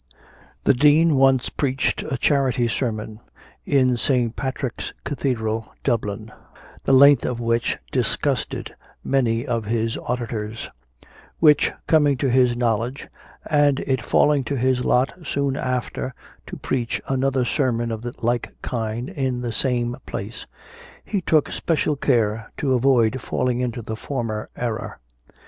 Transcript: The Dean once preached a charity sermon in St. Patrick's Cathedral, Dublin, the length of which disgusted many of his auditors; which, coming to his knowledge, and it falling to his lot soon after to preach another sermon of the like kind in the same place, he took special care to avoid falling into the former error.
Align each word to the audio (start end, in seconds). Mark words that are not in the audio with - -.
The 0.63 0.73
Dean 0.73 1.13
once 1.15 1.49
preached 1.49 2.01
a 2.01 2.17
charity 2.17 2.67
sermon 2.67 3.19
in 3.67 3.97
St. 3.97 4.35
Patrick's 4.35 4.93
Cathedral, 5.03 5.71
Dublin, 5.83 6.31
the 6.85 6.91
length 6.91 7.23
of 7.23 7.39
which 7.39 7.77
disgusted 7.91 8.73
many 9.03 9.45
of 9.45 9.65
his 9.65 9.99
auditors; 9.99 10.71
which, 11.37 11.71
coming 11.85 12.17
to 12.17 12.31
his 12.31 12.57
knowledge, 12.57 13.09
and 13.45 13.79
it 13.81 14.01
falling 14.01 14.43
to 14.45 14.55
his 14.55 14.83
lot 14.83 15.13
soon 15.23 15.55
after 15.55 16.15
to 16.47 16.57
preach 16.57 16.99
another 17.07 17.45
sermon 17.45 17.91
of 17.91 18.01
the 18.01 18.15
like 18.23 18.55
kind 18.63 19.07
in 19.07 19.41
the 19.41 19.51
same 19.53 19.95
place, 20.07 20.47
he 21.05 21.21
took 21.21 21.51
special 21.51 21.95
care 21.95 22.51
to 22.57 22.73
avoid 22.73 23.21
falling 23.21 23.59
into 23.59 23.83
the 23.83 23.95
former 23.95 24.49
error. 24.55 24.97